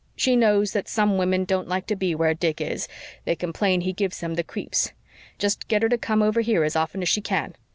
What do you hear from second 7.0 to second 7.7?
as she can.